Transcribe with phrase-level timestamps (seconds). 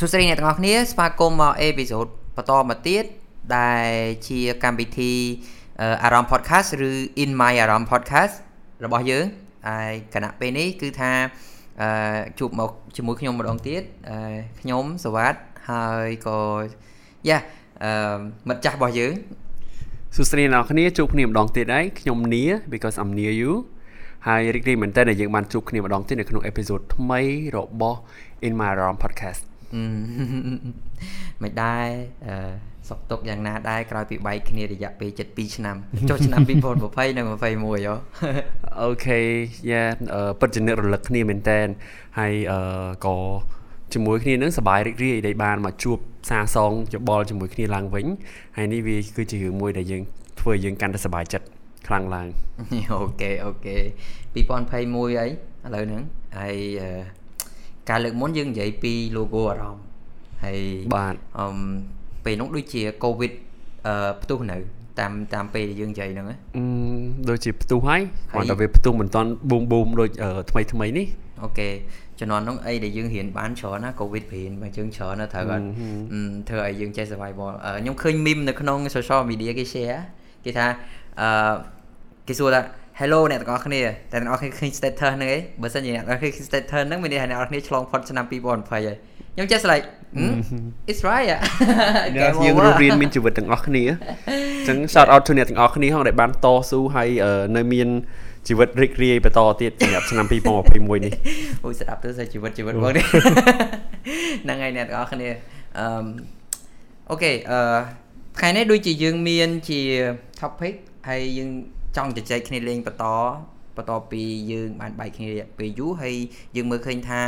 [0.00, 2.06] សួស្តីអ្នកទាំងអស់គ្នាស្វាគមន៍មកអេពីសូត
[2.36, 3.04] បន្តមកទៀត
[3.56, 3.90] ដែល
[4.28, 5.12] ជាកម្មវិធី
[6.02, 8.34] អារម្មណ៍ podcast ឬ In My អារម្មណ៍ podcast
[8.84, 9.24] របស់យើង
[9.68, 11.10] ហើយគណៈពេលនេះគឺថា
[11.80, 14.18] អឺជួបមកជាមួយខ្ញុំម្ដងទៀតអឺ
[14.60, 15.38] ខ្ញុំសវត្ត
[15.70, 16.38] ហើយក៏
[17.28, 17.38] យ៉ា
[17.84, 18.18] អឺ
[18.48, 19.12] មិត្តចាស់របស់យើង
[20.16, 22.42] សួស្តីអ្នកនរគ្នាជួបគ្នាម្ដងទៀតហើយខ្ញុំនី
[22.72, 23.52] because I'm near you
[24.28, 27.20] ហើយរីករាយមែនតើដែលយើងបានជួបគ្នាម្ដងទៀតនៅក្នុងអេពីសូតថ្មី
[27.56, 27.98] របស់
[28.46, 29.55] In My Alarm Podcast
[31.42, 31.86] មិនដែរ
[32.28, 35.76] អឺសុកទុកយ៉ាងណាដែរក្រោយពីបែកគ្នារយៈពេល72ឆ្នាំ
[36.08, 37.80] ចុះឆ្នាំ2020និង21ហ៎
[38.82, 39.20] អូខេ
[39.70, 39.82] យ៉ា
[40.40, 41.60] ពិតជានឹករលឹកគ្នាមែនតើ
[42.18, 42.60] ហើយអឺ
[43.06, 43.16] ក៏
[43.94, 45.98] ជាមួយគ្នានឹងសប្បាយរីករាយដែលបានមកជួប
[46.30, 48.06] សាសងច្បល់ជាមួយគ្នាឡើងវិញ
[48.56, 50.02] ហើយនេះវាគឺជារឿងមួយដែលយើង
[50.40, 51.46] ធ្វើឲ្យយើងកាន់តែសប្បាយចិត្ត
[51.86, 52.28] ខ្លាំងឡើង
[52.94, 53.76] អូខេអូខេ
[54.34, 56.02] 2021អីឥឡូវហ្នឹង
[56.38, 56.56] ហើយ
[57.90, 59.82] ការលើកមុនយើងនិយាយពី logo អារម្មណ៍
[60.44, 60.60] ហើយ
[60.96, 61.46] បាទអឺ
[62.24, 63.32] ពេលនោះដូចជា covid
[63.86, 64.56] អឺផ្ទុះនៅ
[65.00, 66.36] តាមតាមពេលយើងនិយាយហ្នឹងអឺ
[67.28, 70.10] ដូចជាផ្ទុះហើយគ្រាន់តែវាផ្ទុះមិនតាន់បូមបូមដូច
[70.50, 71.06] ថ្មីថ្មីនេះ
[71.42, 71.68] អូខេ
[72.20, 75.64] ជំនាន់នោះអីដែលយើងរៀនបានច្រើនណា covid ព្រៀនបើយើងច្រើនណាត្រូវអត់
[76.48, 80.00] ធ្វើឲ្យយើងចេះ survival ខ្ញុំឃើញ meme នៅក្នុង social media គេ share
[80.44, 80.66] គេថា
[81.20, 81.28] អឺ
[82.28, 82.60] គេសួរថា
[83.00, 83.80] Hello អ្នកទាំងអស់គ្នា
[84.12, 88.88] តែអ្នកទាំងអស់គ្នាឃើញ status ហ្នឹងឯងបើសិនជាអ្នកទាំងអស់គ្នាឃើញ status ហ្នឹងមានន័យថាអ្នកទាំងអស់គ្នាឆ្លងផុតឆ្នាំ2020ហើយ
[89.34, 89.84] ខ្ញុំចេះ like
[90.90, 91.28] it's right
[92.16, 93.82] យើងរស់រៀនមានជីវិតទាំងអស់គ្នា
[94.28, 94.30] អ
[94.62, 97.08] ញ្ចឹង shout out ទៅអ្នកទាំងអស់គ្នាហងដែលបានតស៊ូហើយ
[97.56, 97.88] នៅមាន
[98.48, 101.12] ជីវិតរីករាយបន្តទៀតសម្រាប់ឆ្នាំ2021នេះ
[101.64, 103.04] អូយស្ដាប់ទៅសាជីវិតជីវិតបងនេះ
[104.44, 105.28] ហ្នឹងហើយអ្នកទាំងអស់គ្នា
[105.78, 105.86] អឺ
[107.10, 107.60] អូខេអឺ
[108.38, 109.80] ថ្ងៃនេះដូចជាយើងមានជា
[110.40, 110.74] topic
[111.08, 111.50] ហើយយើង
[111.96, 113.06] ចង់ជជែកគ្នាលេងបន្ត
[113.76, 116.16] បន្ទាប់ពីយើងបានបែកគ្នារយៈពេលយូរហើយ
[116.56, 117.20] យើងមើលឃើញថា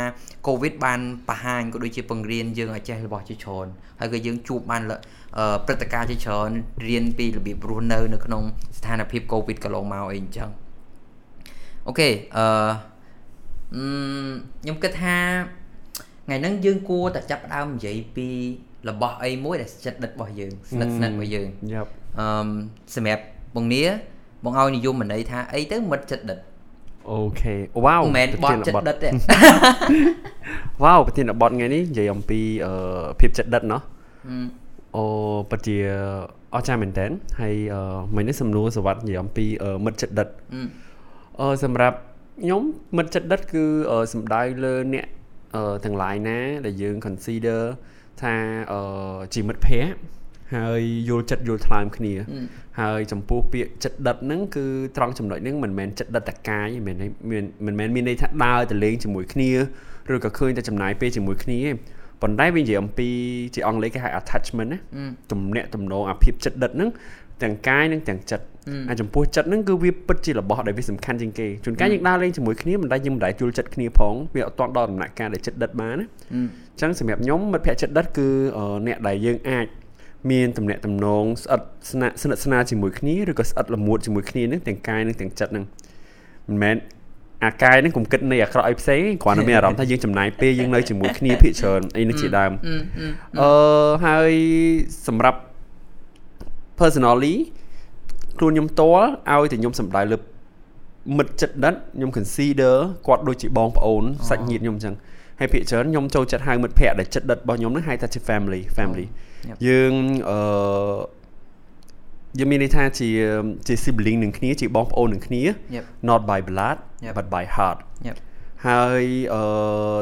[0.47, 3.67] COVID បានបង្ហាញក៏ដូចជាបង្រៀនយើងឲ្យចេះរបស់ជាច្រើន
[3.99, 4.81] ហើយក៏យើងជួបបាន
[5.65, 6.49] ព្រឹត្តិការណ៍ជាច្រើន
[6.87, 8.43] រៀនពីរបៀបរស់នៅនៅក្នុង
[8.77, 10.49] ស្ថានភាព COVID កន្លងមកអីអញ្ចឹង
[11.87, 12.45] អូខេអឺ
[14.61, 15.17] ខ្ញុំគិតថា
[16.25, 18.27] ថ្ងៃហ្នឹងយើងគួរតែចាប់ផ្ដើមនិយាយពី
[18.89, 21.47] របស់អីមួយដែលចិត្តដិតរបស់យើងស្និទ្ធស្និទ្ធរបស់យើង
[22.19, 22.27] អឺ
[22.95, 23.23] សម្រាប់
[23.55, 23.81] បងនី
[24.43, 26.39] បងឲ្យនិយមន័យថាអីទៅមិត្តចិត្តដិត
[27.11, 27.55] អូខេ
[27.85, 29.09] វ៉ាវមិនមែនបត់ចិត្តដិតទេ
[30.83, 32.39] វ៉ាវប្រធានបត់ថ្ងៃនេះនិយាយអំពី
[33.19, 33.81] ភាពចិត្តដិតណោះ
[34.95, 35.05] អូ
[35.49, 35.77] ពិតជា
[36.55, 37.05] អស្ចារ្យមែនតើ
[37.41, 37.55] ហើយ
[38.15, 39.45] មិញនេះសំណួរសវត្តនិយាយអំពី
[39.85, 40.27] មិត្តចិត្តដិត
[41.39, 41.97] អឺសម្រាប់
[42.41, 42.61] ខ្ញុំ
[42.97, 43.63] មិត្តចិត្តដិតគឺ
[44.13, 45.05] សំដៅលើអ្នក
[45.83, 47.61] ទាំងឡាយណាដែលយើង consider
[48.21, 48.35] ថា
[49.33, 50.18] ជាមិត្តភ័ក្តិ
[50.55, 52.13] ហើយយល់ចិត្តយល់ថ្លើមគ្នា
[52.81, 54.65] ហើយចំពោះពាក្យចិត្តដិតហ្នឹងគឺ
[54.97, 59.49] ត្រង់ចំណុចហ្នឹងមិនមែនចិត្តដិតតកាយមិនមែនមិនមែនមានន័យថាដើរទៅលេងជាមួយគ្នា
[60.13, 61.71] ឬក៏ឃើញតែចំណាយពេលជាមួយគ្នាទេ
[62.21, 63.09] ប៉ុន្តែវានិយាយអំពី
[63.55, 64.79] ជាអង់គ្លេសគេហៅ attachment ណា
[65.31, 66.89] ទំនាក់ទំនងអាភាពចិត្តដិតហ្នឹង
[67.43, 68.45] ទាំងកាយនិងទាំងចិត្ត
[68.89, 78.27] អាចំពោះចិត្តហ្នឹងគឺវាពិតជារបស់ដែលវាសំខាន់ជាងគេជួនកាលយើងដើរលេងជាមួយគ្នាមិនដែលយើងមិនដែលយល់ចិត្តគ្នាផងវាអត់ទាន់ដល់ដំណាក់កាលដែលចិត្តដិតបានណាអញ្ចឹងសម្រាប់ខ្ញុំមិត្តភក្តិចិត្តដិតគឺ
[78.87, 79.65] អ្នកដែលយើងអាច
[80.31, 85.65] មានទំនាក់ទំនងស្អិតស្នាក់ស្និទ្ធស្នាលជាមួយគ្នាឬក៏ស្អិតល្មួតជាមួយគ្នានឹងទាំងកាយនិងទាំងចិត្តនឹង
[86.47, 86.75] មិនមែន
[87.45, 92.51] អាកាយហ្នឹងកុំគិតនៃអាក្រក់អីផ្សេងគ្រាន់តែមានអារម្មណ៍ថាយើងចំណាយពេលយើងនៅជាមួយគ្នាភាគច្រើនអីនេះជាដើម
[93.41, 93.51] អឺ
[94.05, 94.31] ហើយ
[95.07, 95.39] សម្រាប់
[96.79, 97.35] personally
[98.37, 100.17] ខ្លួនខ្ញុំតល់ឲ្យតែខ្ញុំសម្ដៅលើ
[101.17, 102.75] មិត្តចិត្តដិតខ្ញុំ consider
[103.07, 104.95] គាត់ដូចជាបងប្អូនសាច់ញាតិខ្ញុំអញ្ចឹង
[105.39, 109.05] ហើយភាគច្រើនខ្ញុំចូលចិត្តហៅមិត្តភ័ក្តិដែលចិត្តដិតរបស់ខ្ញុំហ្នឹងហៅថាជា family family
[109.67, 109.93] យើង
[110.29, 110.39] អឺ
[112.39, 113.09] យើងមានន័យថាជា
[113.67, 115.41] ជា sibling នឹងគ្នាជាបងប្អូននឹងគ្នា
[116.09, 116.77] not by blood
[117.17, 117.79] but by heart
[118.67, 119.41] ហើយអឺ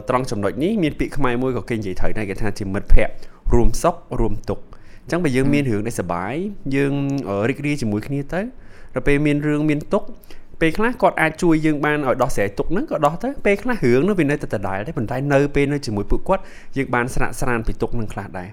[0.09, 3.13] ត្រង់ចំណុចនេះមានពាក្យខ្មែរមួយក៏គេនិយាយត្រូវដែរគេថាជាមិត្តភ័ក្តិ
[3.55, 4.63] រួមសុខរួមទុក្ខ
[5.03, 6.33] អញ្ចឹងបើយើងមានរឿងដែលសុបាយ
[6.75, 6.93] យើង
[7.49, 8.41] រីករាយជាមួយគ្នាទៅ
[8.93, 10.07] ដល់ពេលមានរឿងមានទុក្ខ
[10.61, 16.43] ពេលខ្លះគាត់អាចជួយយើងបានឲ្យដោះស្រាយទុកហ្នឹងក៏ដោះទៅពេលខ្លះរឿងនោះវានៅតែដដែលដែរប៉ុន្តែនៅពេលនៅជាមួយពួកគាត់
[16.77, 18.49] យើងបានស្រាក់ស្រានពីទុកនឹងខ្លះដែរ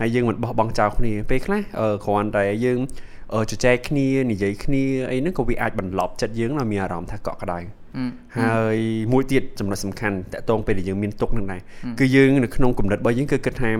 [0.00, 1.60] ហើយយើងមិនបោះបង់ចោលគ្នាពេលខ្លះ
[2.04, 2.78] គ្រាន់តែយើង
[3.50, 7.60] ជជែកគ្នានិយាយគ្នាអីហ្នឹងក៏វាអាចបន្លប់ចិត្តយើងឲ្យមានអារម្មណ៍ថាកក់ក្ដៅ
[8.38, 8.78] ហើយ
[9.12, 11.60] មួយទៀតចំណុចសំខាន់តកតងពេលដែលយើងមានទុកនឹងដែរ
[12.00, 13.70] គឺយើងនៅក្នុងគំនិតរបស់យើងគឺគិតថា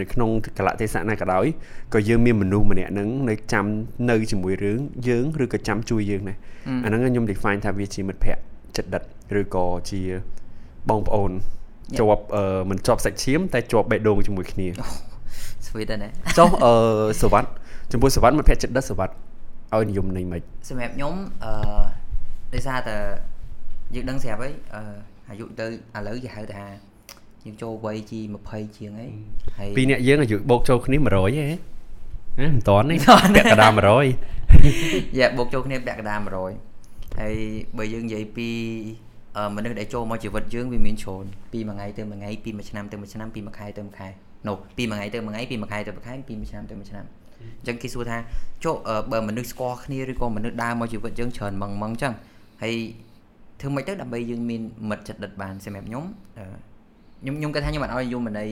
[0.00, 1.46] នៅក្នុងកលៈទេសៈណាក៏ដោយ
[1.94, 3.66] ក៏យើងមានមនុស្សម្នាក់ហ្នឹងនៅចាំ
[4.10, 4.78] នៅជាមួយរឿង
[5.08, 6.36] យើងឬក៏ចាំជួយយើងដែរ
[6.84, 8.42] អាហ្នឹងខ្ញុំ define ថាវាជាមិត្តភ័ក្តិ
[8.76, 9.02] ចិត្តដិត
[9.38, 10.00] ឬក៏ជា
[10.90, 11.30] បងប្អូន
[11.98, 12.24] ជាប់
[12.70, 14.68] មិនជាប់សាច់ឈាមតែជាប់បេះដូងជាមួយគ្នា
[15.66, 16.74] sweet ណាស់ចុះអឺ
[17.22, 17.50] សវត្ត
[17.92, 19.14] ចំពោះសវត្តមិត្តភ័ក្តិចិត្តដិតសវត្ត
[19.74, 21.52] ឲ្យនិយមន័យមិនសម្រាប់ខ្ញុំអឺ
[22.54, 22.96] ដោយសារតែ
[23.94, 24.82] យើងដឹងស្រាប់ហើយអឺ
[25.28, 25.70] អាយុទៅឥ
[26.06, 26.64] ឡូវគេហៅថា
[27.44, 29.08] យើងចូលវ័យជី20ជាងអី
[29.58, 31.56] ហើយពីរអ្នកយើងអាយុបូកចូលគ្នា100ហ៎ហ៎
[32.38, 32.96] មិនតាន់ទេ
[33.36, 33.72] ពាក់កណ្ដាល
[34.38, 37.36] 100យ៉ាបូកចូលគ្នាពាក់កណ្ដាល100ហើយ
[37.78, 38.48] បើយើងនិយាយពី
[39.56, 44.08] មនុស្សដែលចូលមកជីវិតយើងវាមានច្រើនពីមួយថ្ងៃទៅមួយថ្ងៃពីមួយឆ្នាំទៅមួយឆ្នាំពីមួយខែទៅមួយខែ
[44.48, 47.04] នោះពីមួយថ្ងៃទៅមួយថ្ងៃពីមួយខែទៅមួយខែពីមួយឆ្នាំទៅមួយឆ្នាំ
[47.60, 48.18] អញ្ចឹងគេសួរថា
[48.64, 48.74] ចុះ
[49.12, 52.12] បើមនុស្សស្គាល់គ្នាឬក៏មនុស្សដើរមកជីវិតយើងច្រើនម៉ងម៉ងអញ្ចឹង
[52.62, 52.74] ហើយ
[53.60, 56.04] ធ្វើម៉េចទៅដើម្បីយើងមានមិត្តចិត្តដិតបានសម្រាប់ខ្ញុំ
[57.22, 58.50] ខ្ញុំខ្ញុំគិតថាខ្ញុំអត់ឲ្យយមន័យ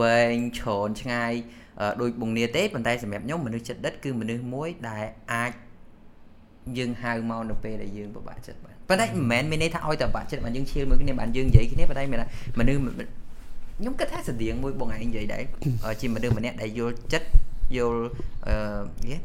[0.00, 1.32] វែងច្រើនឆ្ងាយ
[2.00, 5.52] ដូចបងនីទេប៉ុន្តែសម្រាប់ខ្ញុំមនុស្សចិត្តដិតគឺមនុស្សមួយដែលអាច
[6.78, 12.26] យើងហៅមកនៅពេលដែលយើងពិបាកចិត្តបានប៉ុន្តែមិនមែនមានន័យថាឲ្យតែបាក់ចិត្តបានយើងឈៀលមួយគ្នាបានយើងនិយាយគ្នាប៉ុន្តែមានថា
[12.58, 12.78] មនុស្ស
[13.78, 15.42] ខ្ញុំគិតថាស្តៀងមួយបងឯងនិយាយដែរ
[16.00, 17.28] ជាមនុស្សម្នាក់ដែលយល់ចិត្ត
[17.78, 18.02] យល់
[18.48, 18.56] អឺ
[19.10, 19.16] យេ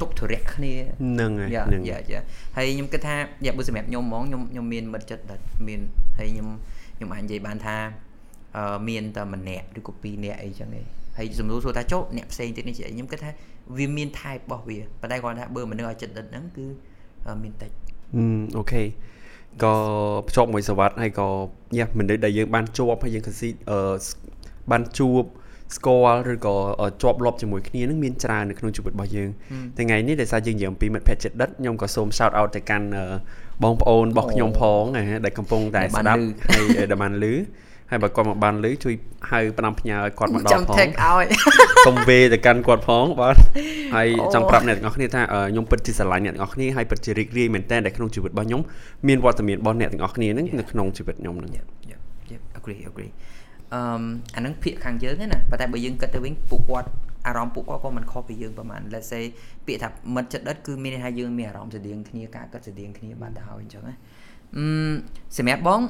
[0.00, 0.74] ទុកធរៈគ្នា
[1.20, 2.20] នឹងហ្នឹងយ៉ាយ៉ា
[2.56, 3.14] ហើយខ្ញុំគិតថា
[3.44, 5.80] យ៉ាបើសម្រាប់ខ្ញុំហ្មងខ្ញុំខ្ញុំមានមិត្តចិត្តដែលមាន
[6.18, 6.48] ហើយខ្ញុំ
[6.96, 7.76] ខ្ញុំអាចនិយាយបានថា
[8.56, 10.86] អឺមានតែម្នាក់ឬក៏ពីរនាក់អីចឹងឯង
[11.18, 13.30] ហើយសំណួរសួរថាចុះអ្នកផ្សេងទៀតនេះជាខ្ញុំគិតថា
[13.78, 16.66] វាមាន type របស់វាប៉ុន្តែគាត់ថាបើមនុស្សឲ្យចិត្តដិតហ្នឹងគឺ
[17.42, 17.70] មានតិច
[18.56, 18.82] អូខេ
[19.62, 19.74] ក៏
[20.28, 21.28] ភ្ជាប់មួយសវត្តហើយក៏
[21.76, 23.96] ញ៉ាំមនុស្សដែលយើងបានជួបហើយយើងក៏ស៊ីអឺ
[24.70, 25.22] បានជួប
[25.76, 26.56] ស្គាល់ឬក៏
[27.02, 29.28] ជាប់លាប់ជាមួយគ្នានឹងមានច្រើននៅក្នុងជីវិតរបស់យើង
[29.78, 32.86] ថ្ងៃនេះដែលសារយើងនិយាយអំពីមិត្តភក្តិចិត្តដិតខ្ញុំក៏សូម shout out ទៅកាន់
[33.64, 34.82] បងប្អូនរបស់ខ្ញុំផង
[35.24, 36.18] ដែលកំពុងតែស្ដាប់
[36.48, 37.34] ហើយដែលបានឮ
[37.90, 38.94] ហើយបើគាត់មកបានលឺជួយ
[39.30, 41.24] ហៅផ្ដាំផ្ញើឲ្យគាត់មកដល់ផងចាំ take ឲ្យ
[41.86, 43.36] កុំវេទៅកាន់គាត់ផងបាទ
[43.94, 48.62] ហើយចង់ប្រាប់អ្នកទាំងអស់គ្នាថាខ្ញុំពិតជាស្រឡាញ់អ្នកទាំងអស់គ្នាហើយពិតជារីករាយមែនតើដែលក្នុងជីវិតរបស់ខ្ញុំ
[49.08, 51.52] មានវត្តមានរបស់អ្នកទាំងអស់គ្នាហ្នឹងនៅក្នុងជីវិតខ្ញុំហ្នឹង
[52.32, 53.12] Yep agree agree
[53.74, 53.80] អឺ
[54.36, 56.88] អានឹងភាកខាងយើងណាប៉ុន្តែបើយើងគិតទៅវិញពួកគាត់
[57.26, 59.24] អារម្មណ៍ពួកគាត់ក៏មិនខុសពីយើងប្រហែល let's say
[59.66, 63.94] ពាក្យថាមិត្តចិត្តដិតគឺមានន័យថាយើងមានអារម្មណ៍ស្តៀងគ្នាការគិតស្តៀងគ្នាបានទៅហើយអញ្ចឹងណា
[64.56, 64.66] អឺ
[65.36, 65.80] សម្រាប់បង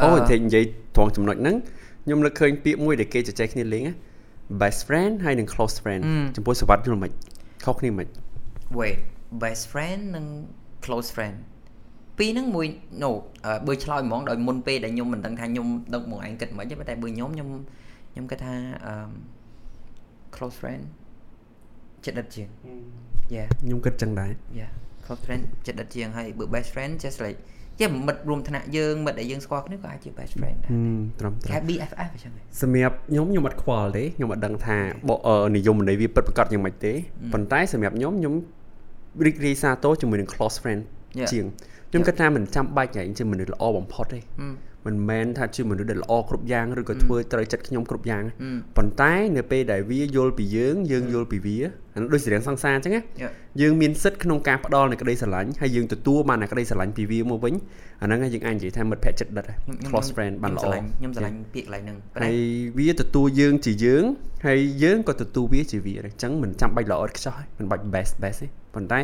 [0.00, 0.64] អូតែនិយាយ
[0.96, 1.56] ត្រង់ចំណុចហ្នឹង
[2.04, 3.84] ខ្ញុំលើកឃើញពាក្យមួយដែលគេជជែកគ្នាលេង
[4.60, 6.02] best friend ហើយនិង close friend
[6.36, 7.10] ចំពោះសវត្ថយល់មិន
[7.64, 8.06] ខុសគ្នាមិន
[8.80, 8.98] wait
[9.42, 10.24] best friend និង
[10.84, 11.36] close friend
[12.22, 12.66] ពីរហ្នឹងមួយ
[13.02, 13.10] no
[13.66, 17.48] បើឆ្លើយហ្មងដោយមុនពេលដែលខ្ញុំមិនដឹងថាខ្ញុំដឹងមកឯងគិតមិនទេតែបើខ្ញុំខ្ញុំ
[18.12, 18.54] ខ្ញុំគិតថា
[18.86, 18.94] អឺ
[20.34, 20.82] close friend
[22.04, 22.48] ចិត្តដិតជាង
[23.34, 24.70] yeah ខ្ញុំគិតចឹងដែរ yeah
[25.04, 27.38] close friend ចិត្តដិតជាងហើយបើ best friend just like
[27.80, 30.72] ជាមិត្តរួមថ្នាក់យើងមិត្តដែលយើងស្គាល់គ្នាក៏អាចជា best friend ដែរ
[31.20, 32.32] ត្រឹមត្រូវគេ BFF អញ្ចឹង
[32.62, 34.78] សម្រាប់ខ្ញុំខ្ញុំអត់ខ្វល់ទេខ្ញុំអត់ដឹងថា
[35.56, 36.92] និយមន័យវាពិតប្រាកដយ៉ាងម៉េចទេ
[37.32, 38.34] ប៉ុន្តែសម្រាប់ខ្ញុំខ្ញុំ
[39.26, 40.80] រីករាយសាទរជាមួយនឹង close friend
[41.32, 41.44] ជាង
[41.92, 44.20] ខ្ញុំគិតថាមិនចាំបាច់ឯងជាមនុស្សល្អបំផុតទេ
[44.86, 48.24] មិនមែនថាជាមនុស្សដែលល្អគ្រប់យ៉ាងឬក៏ធ្វើត្រូវចិត្តខ្ញុំគ្រប់យ៉ាង
[48.76, 51.56] ប៉ុន្តែនៅពេលដែលវាយល់ពីយើងយើងយល់ពីវា
[51.94, 53.02] អានោះដូចសេរីសង្សារអញ្ចឹងណា
[53.60, 57.54] យើងមានសិទ្ធិក្នុងការផ្ដល់នូវក្តីស្រឡាញ់ហើយយើងទទួលបាននូវក្តីស្រឡាញ់ពីវាមកវិញ
[58.02, 59.44] អាហ្នឹងយើងអាចនិយាយថាមិត្តភក្តិចិត្តដិត
[59.88, 62.36] close friend បានល្អខ្ញុំស្រឡាញ់ពាក្យកន្លែងហ្នឹងហើយ
[62.78, 64.04] វាទទួលយើងជាយើង
[64.46, 69.00] ហើយយើងក៏ទទួលវាជាវាដែរអញ្ចឹងមិនចាំបាច់ល្អឥតខ្ចោះមិនបាច់ best best ទេប៉ុន្តែ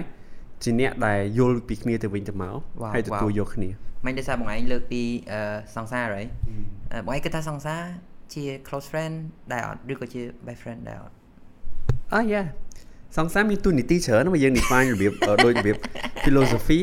[0.62, 2.56] ជាអ្នកដែលយល់ពីគ្នាទៅវិញទៅមក
[2.94, 3.70] ហើយទទួលយកគ្នា
[4.06, 5.02] មិនដោយសារបងឯងលើកពី
[5.76, 6.24] សង្សារហើយ
[7.06, 7.82] បងឯងគិតថាសង្សារ
[8.34, 9.14] ជា close friend
[9.52, 11.14] ដែរអត់ឬក៏ជា best friend ដែរអត់
[12.14, 12.42] អូយ៉ា
[13.16, 15.12] សង្សារមានទូនីតិច្រើនមកយើង define របៀប
[15.44, 15.76] ដូចរបៀប
[16.24, 16.78] philosophy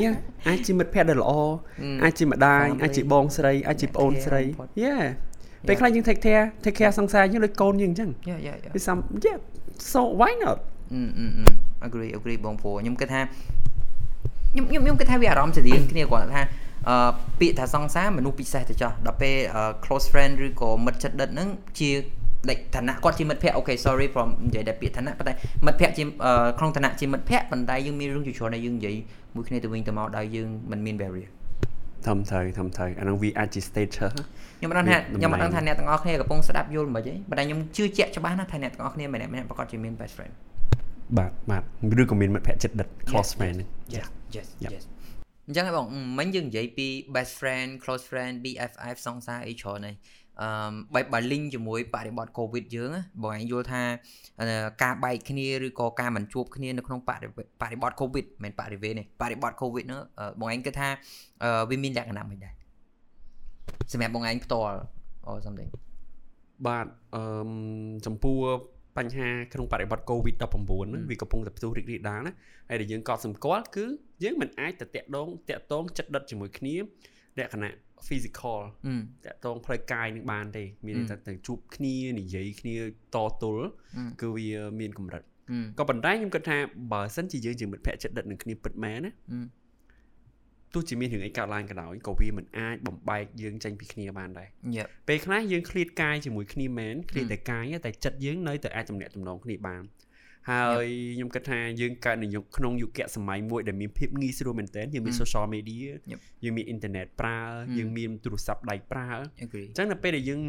[0.47, 1.31] អាចជាមិត្តភ័ក្តិដែលល្អ
[2.03, 4.41] អាចជាម្ដាយអាចជាបងស្រីអាចជាប្អូនស្រី
[4.83, 4.95] យេ
[5.67, 9.37] ពេលខ្លះយើង take care take care សង្សារយើងដូចកូនយើងអញ្ចឹងយ៉ាយ៉ាវាសំ yeah
[9.93, 10.57] so why not
[10.93, 11.25] អឺអឺ
[11.87, 13.21] agree agree បងព្រោះខ្ញុំគិតថា
[14.55, 16.41] ខ្ញុំខ្ញុំខ្ញុំគិតថាវាអារម្មណ៍ស្តៀងគ្នាគាត់ថា
[16.89, 17.09] អឺ
[17.39, 19.35] ពាក្យថាសង្សារមនុស្សពិសេសទៅចោះដល់ពេល
[19.83, 21.89] close friend ឬក៏មិត្តជិតដិតហ្នឹងជា
[22.49, 25.33] លេខឋានៈគាត់ជាមិត្តភ័ក្តិអូខេ sorry from និយាយតែពាក្យឋានៈប៉ុន្តែ
[25.65, 26.03] មិត្តភ័ក្តិជា
[26.59, 28.95] ក្នុងឋានៈជាមិត្តភ័ក្តិប៉ុន្តែយើងមានរឿងជាច្រើនដែលយើងនិយាយ
[29.35, 31.29] មួយគ្នាទៅវិញទៅមកដោយយើងមិនមាន barrier
[32.07, 34.11] ធំត្រូវធំត្រូវអានឹងវាអាចជា stature
[34.59, 40.33] ខ្ញុំមិនដឹងថាខ្ញុំមិនដឹងថាអ្នកទាំងអស់គ្នាកំពុងស្ដាប់យល់មិនទេប៉ុន្តែខ្ញុំជឿជាក់ច្បាស់ណាស់ថាអ្នកទាំងអស់គ្នាម្នាក់ម្នាក់ប្រកាសជាមាន best friend
[41.17, 41.63] បាទបាទ
[42.01, 44.83] ឬក៏មានមិត្តភក្តិចិត្តដិត close friend ហ្នឹង yes yes yes
[45.47, 45.87] អញ្ចឹងបង
[46.19, 49.95] មិញយើងនិយាយពី best friend close friend BFF សង្សារអីច្រើនហើយ
[50.41, 50.49] អឺ
[50.93, 52.89] បើបើ link ជាមួយបរិបទ COVID យើង
[53.23, 53.83] បងឯងយល់ថា
[54.83, 57.27] ការបែកគ្នាឬក៏ការមិនជួបគ្នានៅក្នុងបរិ
[57.61, 60.01] បរិបទ COVID មិនបរិវេនេះបរិបទ COVID នោះ
[60.39, 60.89] បងឯងគិតថា
[61.69, 62.53] វាមានលក្ខណៈមិនដែរ
[63.91, 64.77] សម្រាប់បងឯងផ្ទាល់
[65.27, 65.69] អូ something
[66.67, 66.85] បាទ
[67.15, 67.23] អឺ
[68.05, 68.37] ចំពោះ
[68.97, 72.33] បញ្ហាក្នុងបរិបទ COVID-19 ហ្នឹងវាកំពុងតែផ្ទុះរីករាលដាលណា
[72.69, 73.85] ហើយដែលយើងកត់សម្គាល់គឺ
[74.23, 76.75] យើងមិនអាចទៅតាក់ដងតាក់តងចិត្តដិតជាមួយគ្នា
[77.39, 77.71] លក្ខណៈ
[78.07, 78.59] physical
[79.25, 82.75] តាក់ទងផ្លូវកាយនឹងបានទេ មានតែទៅជួបគ្នានិយាយគ្នា
[83.15, 83.67] តទល់
[84.21, 84.49] គឺវា
[84.79, 85.23] មានកម្រិត
[85.79, 86.57] ក៏ប៉ុន្តែខ្ញុំគិតថា
[86.93, 89.11] បើសិនជាយើងជាមិត្តភក្តិចិត្តដិតនឹងគ្នាពិតមែនណា
[90.75, 99.83] ទោះជាមានរឿងអីកើតឡើងក៏ដោយក៏វាមិនអាចបំបែកយើងចេញពីគ្នាបានដែរ Yep ពេលខ្លះយើងឃ្លាតកាយជាមួយគ្នាមែនឃ្លាតតែកាយតែចិត្តយើងនៅតែអាចទំនាក់ទំនងគ្នាបាន
[100.51, 102.27] ហើយខ្ញុំគិតថាយើងកើតនៅ
[102.57, 105.87] ក្នុងយុគសម័យមួយដែលមានភាពងាយស្រួលមែនទែនយើងមាន social media
[106.43, 107.39] យើងមានអ៊ីនធឺណិតប្រើ
[107.77, 109.09] យើងមានទូរស័ព្ទដៃប្រើ
[109.41, 110.41] អ agree ញ្ចឹងនៅពេលដែលយើង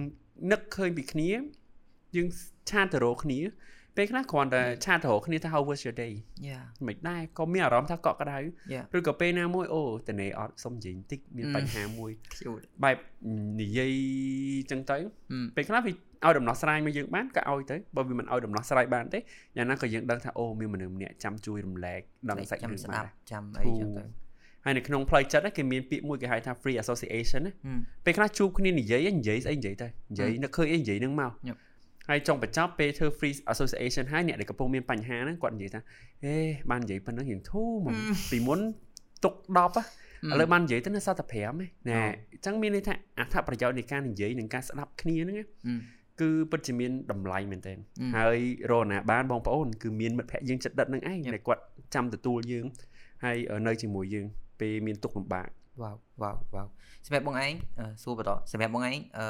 [0.52, 1.30] នឹកឃើញពីគ្នា
[2.16, 2.28] យើង
[2.70, 3.40] ឆាតទៅរកគ្នា
[3.96, 6.12] ពេលខ្លះគ្រាន់តែឆាតទៅរកគ្នាថា how was your day
[6.48, 8.38] yeah មិនដែរក៏មានអារម្មណ៍ថាកក់ក្ដៅ
[8.72, 12.96] Yeah ឬក៏ពេលណាមួយអូតនេអត់សុំនិយាយបន្តិចមានបញ្ហាមួយ cute បែប
[13.60, 13.92] និយាយ
[14.70, 14.98] ចឹងទៅ
[15.32, 15.46] Mm.
[15.56, 19.18] ពេលខ្លះវាឲ្យដំណោះស្រាយមកយើងបានក៏ឲ្យទៅបើវាមិនឲ្យដំណោះស្រាយបានទេ
[19.56, 22.00] យ៉ាងណាក៏យើងដឹងថាអូមានមនុស្សម្នាក់ចាំជួយរំលែក
[22.30, 24.04] ដឹងសាច់ចាំរឿងស្បាដានប់ចាំអីចឹងទៅ
[24.64, 27.80] ហើយនៅក្នុងផ្លូវចិត្តគេមានពាក្យមួយគេហៅថា free association ណា Mm.
[28.04, 31.56] ពេលខ្លះជួបគ្នានិយាយនិយាយស្អីនិយាយទៅនិយាយនឹកឃើញអីនិយាយនឹងមក Yep.
[32.08, 35.80] ហើយចុងបញ្ចប់ពេលធ្វើ free association ហើយអ្នកដែលកំពុងមានបញ្ហាហ្នឹងគាត់និយាយថា
[36.24, 36.36] អេ
[36.70, 37.94] បាននិយាយប៉ុណ្ណឹងរៀងធូរមក
[38.30, 38.60] ពីមុន
[39.24, 39.84] ទុក10ហ៎
[40.22, 40.32] Mm.
[40.32, 42.00] ឥឡូវបាននិយាយទៅនៅសល់តែ5ឯណែអូ
[42.32, 45.80] អញ្ចឹងមានន័យថាអត្ថប្រយោជន៍នៃការនិយាយនិងការស្ដាប់គ្នាហ្នឹងណា Mm.
[46.20, 48.10] គឺពិតជាមានតម្លៃមែនទែន Mm.
[48.16, 48.38] ហើយ
[48.70, 51.32] រកណាបានបងប្អូនគឺមានមិត្តភ័ក្តិយើងចិត្តដិតហ្នឹងឯង Yep.
[51.34, 51.62] ដែលគាត់
[51.94, 52.66] ចាំទទួលយើង
[53.24, 54.26] ហើយអឺនៅជាមួយយើង
[54.60, 55.46] ពេលមានទុក្ខលំបាក
[55.82, 56.66] វ៉ាវវ៉ាវវ៉ាវ
[57.06, 59.26] សម្រាប់បងឯងអឺសួរបន្តសម្រាប់បងឯងអឺ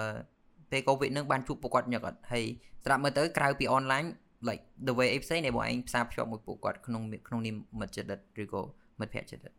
[0.71, 2.45] ពេលកូវីដនឹងបានជួបពួកគាត់ញឹកអត់ហើយ
[2.85, 4.09] ស្ដាប់មើលទៅក្រៅពី online
[4.49, 8.61] like the way អីផ្សេងដែលបងឯងផ្សារភ្ជាប់មួយពួកគាត់ក្នុងក្នុងនាមមិត្តចិត្តដិតឬក៏
[9.01, 9.53] មិត្តភក្តិចិត្តដិត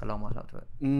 [0.00, 0.92] កន្លងមកដល់ធ្វើអឺ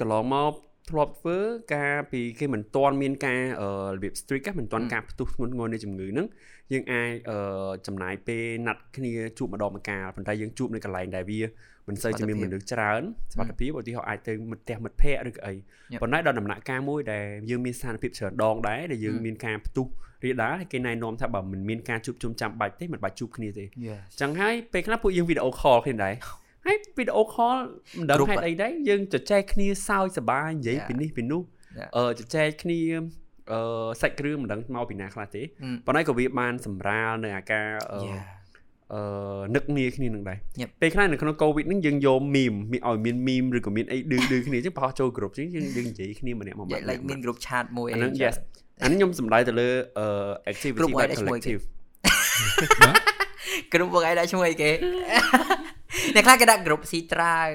[0.00, 0.52] កន្លងមក
[0.90, 1.38] ធ្លាប់ធ្វើ
[1.74, 4.90] ការពីគេមិនទាន់មានការអឺរបៀប strict ហ្នឹងមិនទាន់ Mm.
[4.92, 6.26] ការផ្ទុះធ្ងន់ធ្ងរនៃជំងឺហ្នឹង
[6.72, 11.40] យើងអាចអឺចំណាយពេលណាត់គ្នាជួបម្ដងម្កាលប៉ុន្តែយើងជួបនៅកន្លែងដែលវា
[11.88, 13.02] មិនសូវជាមានសុវត្ថិភាពមនុស្សច្រើន
[13.32, 15.52] សុខភាពឧទាហរណ៍អាចទៅមិត្តផ្ទះមិត្តភ័ក្តិឬក៏អី
[15.92, 16.00] Yep.
[16.02, 19.22] ប៉ុន្តែដល់ដំណាក់កាលមួយដែលយើងមានស្ថានភាពច្រើនដងដែរដែលយើង Mm.
[19.26, 19.86] មានការផ្ទុះ
[20.24, 26.14] រាលដាលហើយគេណែនាំថាបើមិនមានការជួបជុំចាំបាច់ទេមិនបាច់ជួបគ្នាទេ yes ចឹងហើយពេលខ្លះពួកយើងវីដេអូខលគ្នាដែរ
[26.68, 27.56] ហើយវីដេអូខល
[27.98, 30.86] មិនដឹង Group ហេតុអីដែរយើងជជែកគ្នាសើចសប្បាយនិយាយ Yeah.
[30.88, 31.42] ពីនេះពីនោះ
[31.78, 31.88] Yeah.
[31.96, 32.80] អឺជជែកគ្នា
[33.52, 35.76] អឺសាច់គ្រឿងមិនដឹងមកពីណាខ្លះទេ Mm.
[35.86, 38.22] ប៉ុន្តែក៏វាបានសម្រាលនៅអាការអឺ yeah
[38.94, 39.00] អឺ
[39.54, 40.68] នឹកនាគ្នានឹងដែរ Yep.
[40.80, 48.34] ពេលខ្លះនៅក្នុងកូវីដហ្នឹងយើងយកមីមមានឲ្យមានមីមឬក៏មានអីឌឺឌឺគ្នាចឹងបោះចូលគ្រប់ចឹងយើងយើងនិយាយគ្នាម្នាក់មួយម៉ា Yeah, ត់ like មាន group chat មួយអាហ្នឹងអី yes
[48.82, 51.62] អានេះខ្ញុំសំដៅទៅលើអឺ activity Group បែបមួយដែរឈ្មោះអីគេ collective
[53.72, 54.70] ក្រុមបងឯងដាក់ឈ្មោះអីគេ
[56.14, 57.46] អ្នកខ្លះគេដាក់ group ស៊ីត្រាវ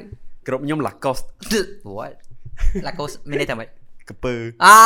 [0.48, 1.28] ក្រុមខ្ញុំ Lacoste
[1.98, 2.14] what
[2.88, 3.70] ឡាកូសមានន័យថាម៉េច
[4.10, 4.34] កពើ
[4.66, 4.78] អា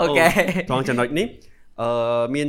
[0.00, 0.26] អូខេ
[0.68, 1.26] ត្រង់ចំណុចនេះ
[1.80, 2.46] អឺមាន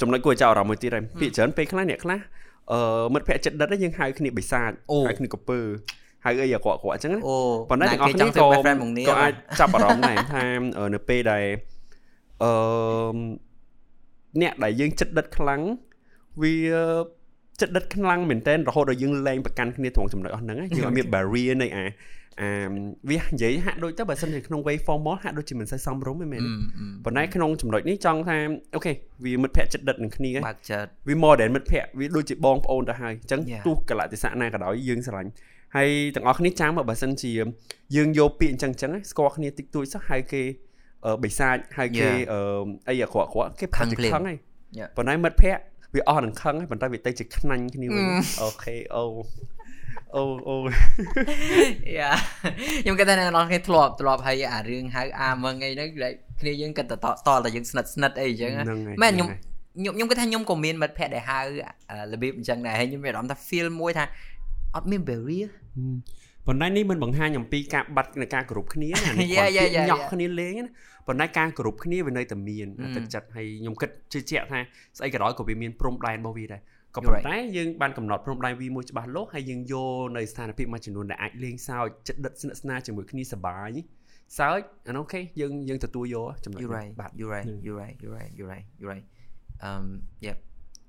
[0.00, 2.18] ចំណុចគួរឲ្យចាប់អារម្មណ៍មួយទៀតហើយពាក្យច្រើនពេលខ្លះអ្នកខ្លះ
[2.72, 2.80] អឺ
[3.14, 5.60] មិត្តភក្តិចិត្តដិតហ្នឹងយើងហៅគ្នាបិសាចអូហៅគ្នាកពើ
[6.24, 7.36] ហៅអីអាក្រក់ៗអញ្ចឹងណាអូ
[7.70, 10.44] ប៉ុន្តែទាំងអស់គេគ្នាចង់ធ្វើក៏ best friend មកគ្នាក៏អាចចាប់អារម្មណ៍ដែរថា
[10.78, 11.44] អឺនៅពេលដែល
[12.42, 12.52] អឺ
[14.40, 15.62] អ្នកដែលយើងចិត្តដិតខ្លាំង
[16.42, 16.54] វា
[17.60, 21.84] ចិត្តដិតខ្លាំងមែនតើរហូតដល់យើងលែងប្រកាន់គ្នាត្រង់ចំណុចអស់ហ្នឹងឯងយើងអត់មាន barrier នៃអា
[22.40, 22.50] អា
[23.10, 28.36] វានិយាយហាក់ដូចទៅបើសិនជាក្នុង way formal ហាក់ដូចជាមិនសូវសមរម្យទេមែនអឺទេអឺប៉ុន្តែក្នុងចំណុចនេះចង់ថា
[28.74, 28.92] អូខេ
[29.24, 33.62] វាមិត្តភក្តិចិត្តដិតនឹងគ្នាបើកចិត្តវា more than មិត្តភក្តិវាដូចជាបងប្អូនទៅហើយអញ្ចឹង Yeah.
[33.66, 35.30] ទោះកលៈទេសៈណាក៏ដោយយើងស្រឡាញ់
[35.76, 37.32] ហើយទាំងអស់គ្នាចាំបើសិនជា
[37.96, 40.42] យើងយកពាក្យអញ្ចឹងអញ្ចឹងណាស្គាល់គ្នាតិចតួចសោះហៅគេ
[41.04, 42.32] អឺបិសាចហៅគេ Yeah.
[42.32, 42.40] អឺ
[42.88, 44.38] អីអាក្រក់ក្រក់គេប្រហែលជាខឹងភ្លាមខឹងហើយ
[44.78, 44.88] Yeah.
[44.96, 45.62] ប៉ុន្តែមិត្តភក្តិ
[45.96, 48.20] វាអស់នឹងខឹងហើយប៉ុន្តែវាទៅជាខ្នាញ់គ្នាវិញ Mm.
[48.42, 49.04] អូខេអូ
[50.16, 50.56] អូអូ
[51.98, 52.10] យ៉ា
[52.82, 59.40] ខ្ញុំគិតថាអ្នកនរគ្នាធ្លាប់ធ្លាប់ហើយអារឿងហៅអាមឹងអីហ្នឹង like គ្នាយើងគិតតែតតតែយើងស្និទ្ធស្និទ្ធអីអញ្ចឹងណាហ្នឹងហើយមែនខ្ញុំហ្នឹងហើយ
[59.78, 61.38] ខ្ញុំខ្ញុំគិតថាខ្ញុំក៏មានមិត្តភក្តិដែលហៅ
[61.90, 64.04] អារបៀបអញ្ចឹងដែរហើយខ្ញុំមានអារម្មណ៍ថា feel មួយថា
[64.74, 65.48] អត់មាន barrier
[66.46, 70.10] ប៉ុន្តែនេះមិនបង្ហាញអំពីការបាត់នៃការគោរពគ្នាណានេះ Yeah, គាត់ yeah, yeah, ញោះ yeah.
[70.12, 70.72] គ្នាលេងណា
[71.06, 72.94] ប៉ុន្តែការគោរពគ្នាវានៅតែមាន Mm.
[72.96, 74.60] ទឹកចិត្តហើយខ្ញុំគិតជឿជាក់ថា
[74.98, 76.60] ស្អីក៏ដោយក៏វាមានព្រំដែនរបស់វាដែរ
[76.94, 77.22] ក៏ You're ប៉ុ right.
[77.22, 83.70] ន្តែយើងបានកំណត់ព្រំដែនវាមួយច្បាស់លាស់ហើយយើងយកនៅស្ថានភាពមួយចំនួនដែលអាចលេងសើចចិត្តដិតស្និទ្ធស្នាលជាមួយគ្នាសប្បាយ
[84.38, 89.04] សើចអានោះអូខេយើងយើងទទួលយកចំណុច you នេះ right បាទ you right ហ្នឹង you right you right you right you right
[89.64, 89.72] អឺ
[90.26, 90.36] yep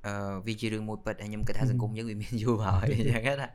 [0.05, 0.13] អឺ
[0.47, 3.49] វាជារឿងមួយពិតហើយខ្ញុំគិតថាសង្គមយើងវាមានយូរហើយអញ្ចឹងណា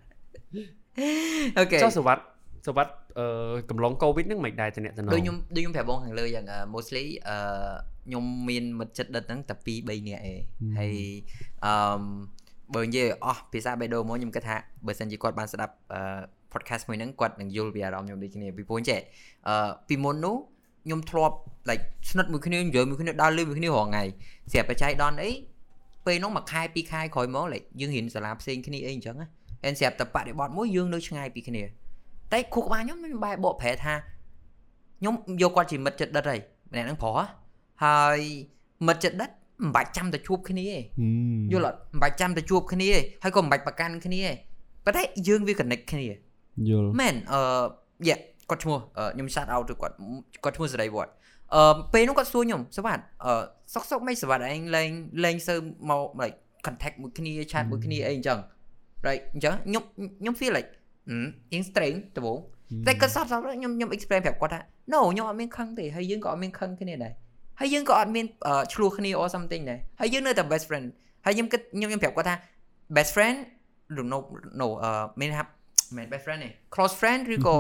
[1.58, 2.22] អូខេចុះសវត្ត
[2.66, 7.36] សវត្តអឺកំឡុងកូវីដហ្នឹងមិនដែរតំណែងដូចខ្ញុំដូចខ្ញុំប្រាប់បងខាងលើយ៉ាងអឺ mostly អឺ
[8.06, 10.40] ខ្ញុំមានមិត្តចិត្តដិតហ្នឹងតែ2 3នាក់ឯង
[10.78, 10.96] ហើយ
[11.64, 11.74] អឺ
[12.74, 14.56] បើនិយាយអស់ភាសាបេដូមកខ្ញុំគិតថា
[14.86, 16.02] បើសិនជាគាត់បានស្ដាប់អឺ
[16.52, 18.98] podcast មួយហ្នឹងគាត់នឹងយល់ពីអារម្មណ៍ខ្ញុំដូចគ្នាពីព្រោះចេះ
[19.48, 20.36] អឺពីមុននោះ
[20.84, 21.36] ខ្ញុំធ្លាប់
[21.68, 24.04] like ស្និទ្ធមួយគ្នានិយាយមួយគ្នាដើរលេងមួយគ្នារាល់ថ្ងៃ
[24.52, 25.30] ស្រាប់បច្ច័យដនអី
[26.06, 29.28] ពេលនោះមួយខែពីរខែក្រោយមក like យើងរៀនសាលាផ្សេងគ្នាអីអញ្ចឹងណា
[29.64, 31.62] ហើយស្រាប់តែបរិបត្តិមួយយើងនៅឆ្ងាយពីគ្នា
[32.32, 33.94] តែខួរក្បាលខ្ញុំខ្ញុំបែរបកប្រែថា
[34.98, 36.40] ខ្ញុំយកគាត់ជាមិត្តចិត្តដិតហើយ
[36.72, 37.24] ម្នាក់ហ្នឹងប្រុសហ៎
[37.84, 38.18] ហើយ
[38.86, 40.76] មិត្តចិត្តដិតមិនបាច់ចាំតែជួបគ្នាទេ
[41.52, 44.32] យល់អត់មិនបាច់ចាំតែជួបគ្នាទេហើយក៏មិនបាច់ប្រកាន់គ្នាទេ
[44.84, 46.04] ប៉ុន្តែយើងវា connect គ្នា
[46.68, 47.40] យល់មែនអឺ
[48.08, 48.16] យ៉ា
[48.50, 48.78] គាត់ឈ្មោះ
[49.14, 49.94] ខ្ញុំ shout out ទៅគាត់
[50.44, 51.12] គាត់ឈ្មោះសេរីវត្ត
[51.54, 53.42] អឺពេលនោះគាត់សួរខ្ញុំសវត្តអឺ
[53.74, 54.90] សុកសុកមិនសវត្តឯងលេង
[55.24, 55.54] លេងសើ
[55.90, 58.38] មក like contact មួយគ្នា chat មួយគ្នាអីអញ្ចឹង
[59.06, 59.82] right អញ្ចឹងខ្ញុំ
[60.20, 60.70] ខ្ញុំ feel like
[61.52, 62.38] អឺ strange ដំបូង
[62.86, 64.60] តែគាត់សតសតខ្ញុំខ្ញុំ explain ប្រាប់គាត់ថា
[64.92, 67.12] no ខ្ញុំអត់មានខឹងទេហើយយើងក៏អត់មានខឹងគ្នាដែរ
[67.60, 68.26] ហើយយើងក៏អត់មាន
[68.72, 70.86] ឆ្លោះគ្នា or something ដែរហើយយើងនៅតែ best friend
[71.24, 72.34] ហើយខ្ញុំគិតខ្ញុំខ្ញុំប្រាប់គាត់ថា
[72.96, 73.36] best friend
[74.10, 74.18] no
[74.60, 74.90] no អឺ
[75.20, 75.42] មានថា
[75.96, 77.54] មិន best friend ទេ close friend ឬក៏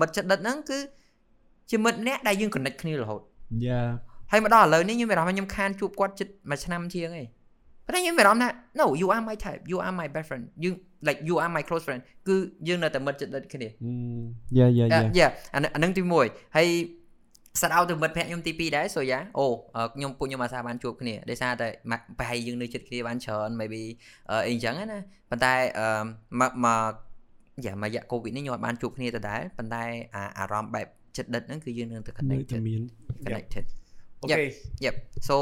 [0.00, 0.78] មិត្តជិតដិតហ្នឹងគឺ
[1.70, 3.22] ជាមិត្តម្នាក់ដែលយើង connect គ្នារហូត
[3.66, 3.82] យ៉ា
[4.32, 7.26] ហើយមកដល់ឥឡូវនេះខ្ញុំមានអារម្មណ៍ខ្ញុំខានជួបគាត់ជិតមួយឆ្នាំជាងឯង
[7.86, 8.48] ប៉ុន្តែខ្ញុំមានអារម្មណ៍ថា
[8.80, 10.70] no you are my type you are my best friend you
[11.06, 12.36] like you are my close friend គឺ
[12.68, 13.68] យើងនៅតែមិត្តចិត្តដិតគ្នា
[14.56, 14.86] យ៉ាយ៉ា
[15.18, 16.68] យ៉ាអានឹងទី1ហើយ
[17.60, 19.46] សាត់អោទៅមិត្តភក្តិខ្ញុំទី2ដែរសូយ៉ាអូ
[19.94, 21.68] ខ្ញុំពួកខ្ញុំអាសាបានជួបគ្នាដោយសារតែ
[22.18, 23.82] ប្រហែលយើងនៅចិត្តគ្នាបានច្រើន maybe
[24.30, 24.98] អីអញ្ចឹងណា
[25.30, 25.86] ប៉ុន្តែអឺ
[26.40, 26.92] មកមក
[27.66, 29.84] យ៉ាមករយៈកូវីដនេះខ្ញុំអត់បានជួបគ្នាដដែលប៉ុន្តែ
[30.38, 32.60] អារម្មណ៍បែបចិត្តដិតហ្នឹងគឺយើងនឹងទៅ connected
[33.26, 33.64] connected
[34.22, 34.44] អូខេ
[34.84, 34.94] Yep
[35.28, 35.34] so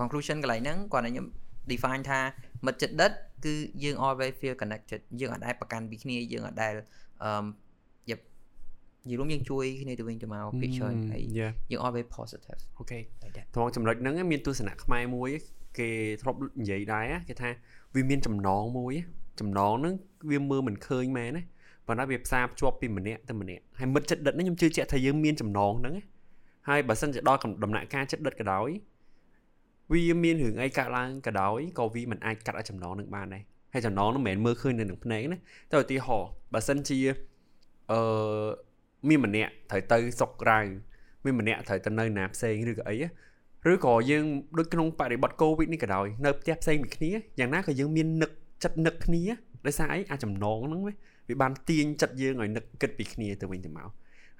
[0.00, 1.26] conclusion កន្លែងហ្នឹងគាត់ខ្ញុំ
[1.70, 2.20] define ថា
[2.66, 3.12] មិត្តចិត្តដិត
[3.44, 6.72] គឺយើង always feel connected យើងអត់ដែលប្រកាន់ពីគ្នាយើងអត់ដែល
[7.24, 7.44] អឺ
[8.10, 8.20] Yep
[9.06, 12.98] និយាយរួមយើងជួយគ្នាទៅវិញទៅមកពីច្រើនហើយយើង always positive អូខេ
[13.54, 15.30] ត្រង់ចំណុចហ្នឹងមានទស្សនៈខ្មែរមួយ
[15.78, 15.90] គេ
[16.22, 17.48] ធ្លាប់និយាយដែរគេថា
[17.94, 18.94] វាមានចំណងមួយ
[19.40, 19.94] ចំណងហ្នឹង
[20.30, 21.42] វាមើលមិនឃើញមែនណា
[21.86, 25.94] ប៉ុន្តែវាផ្សារភ្ជាប់ពីម្នាក់ទៅម្នាក់ហើយមិត្តចិត្តដិតហ្នឹងខ្ញុំជឿជាក់ថាយើងមានចំណងហ្នឹង
[26.68, 28.68] ហើយបើសិនជាដល់ដំណាក់កាលចិត្តដិតក៏ដោយ
[29.92, 33.42] វាមានរឿងអីកើតឡើងក៏ដោយក៏វាមិនអាចកាត់ឲ្យចំណងនឹងបានដែរ
[33.74, 35.38] ហើយចំណងនោះមិនមែនមើលឃើញនៅនឹងភ្នែកណា
[35.70, 36.98] តែឧទាហរណ៍បើសិនជា
[37.92, 38.46] អឺ
[39.08, 40.58] មានម្នាក់ត្រូវទៅសុកក្រៅ
[41.24, 42.96] មានម្នាក់ត្រូវទៅនៅណាផ្សេងឬក៏អី
[43.72, 44.24] ឬក៏យើង
[44.58, 48.30] ដូចក្នុងបរិបទកូវីដនេះក៏ដោយនៅផ្ទះផ្សេងពីគ្នាយ៉ាងណាក៏យើងមាននឹក
[48.62, 49.22] ចិត្តនឹកគ្នា
[49.66, 50.80] ដោយសារអីអាចចំណងហ្នឹង
[51.28, 53.88] វាបានទាញចិត្តយើងឲ្យនឹកគិតពីគ្នាទៅវិញទៅមក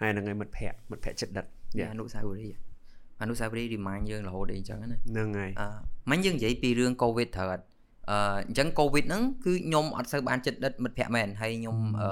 [0.01, 1.47] ហើយហ្នឹងហើយមិត្តភ័ក្តិមិត្តភ័ក្តិចិត្តដិត
[1.93, 2.72] អនុសាវរីយ៍
[3.21, 5.69] អនុសាវរីយ៍ remind យើងរហូតអីចឹងណាហ្នឹងហើយអឺ
[6.11, 7.65] មិញយើងនិយាយពីរឿង covid ត្រូវអត់
[8.11, 12.09] អឺអញ្ចឹង covid ហ្នឹងគឺខ្ញុំអត់សូវបានចិត្តដិតមិត្តភ័ក្តិមែនហើយខ្ញុំអឺ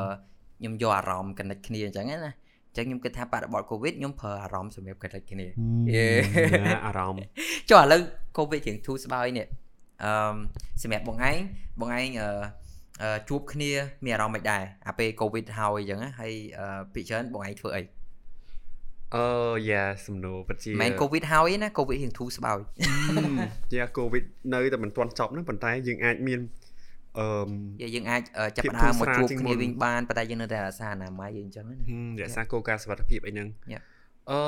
[0.59, 2.19] ខ្ញុំយកអារម្មណ៍ connect គ្នាអញ្ចឹងណា
[2.69, 5.47] អញ្ចឹងខ្ញុំគិតថាបរិបទ covid ខ្ញុំប្រើអារម្មណ៍សម្រាប់ connect គ្នា
[6.87, 7.29] អារម្មណ៍
[7.71, 8.01] ចុះឥឡូវ
[8.37, 9.47] covid ជាងធូរស្បើយនេះ
[10.05, 10.37] អឺ
[10.83, 11.39] សម្រាប់បងឯង
[11.81, 13.71] បងឯងអឺជួបគ្នា
[14.05, 16.33] មានអារម្មណ៍មិនដែរអាពេល covid ហើយអញ្ចឹងហើយ
[16.93, 17.83] ពីច្រើនបងឯងធ្វើអី
[19.17, 19.27] អឺ
[19.71, 22.59] យ៉ាសំណួរពិតជាមិនកូវីដហើយណាកូវីដរៀងធូរស្បើយ
[23.75, 26.41] យ៉ាកូវីដនៅតែមិនទាន់ចប់ហ្នឹងប៉ុន្តែយើងអាចមាន
[27.19, 28.23] អឺយើងអាច
[28.57, 31.77] ចាប់ផ្ដើមមកជួបគ្នាវិញបានប៉ុន្តែយើងនៅតែរក្សាអនាម័យយើងអញ្ចឹងណា
[32.23, 33.49] រក្សាគោលការណ៍សុវត្ថិភាពអីហ្នឹង
[34.31, 34.41] អឺ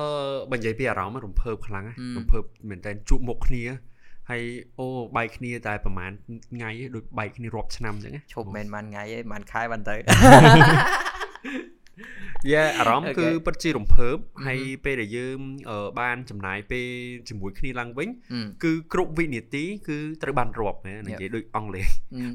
[0.50, 1.86] បើនិយាយពីអារម្មណ៍រំភើបខ្លាំង
[2.18, 3.64] រំភើបមែនតើជួបមុខគ្នា
[4.30, 4.42] ហើយ
[4.78, 6.10] អូបែកគ្នាតែប្រហែល
[6.52, 9.96] ថ្ងៃដូចបែកគ្នារាប់ឆ្នាំអញ្ចឹងឈប់មិនមែនថ្ងៃទេប្រហែលខែបានទៅ
[12.50, 15.38] យ៉ាអារម្មណ៍គឺពិតជារំភើបហើយពេលដែលយើង
[16.00, 16.88] បានចំណាយពេល
[17.28, 18.08] ជាមួយគ្នាឡើងវិញ
[18.64, 21.88] គឺគ្រប់វិនាទីគឺត្រូវបានរាប់ណានិយាយដូចអង់គ្លេស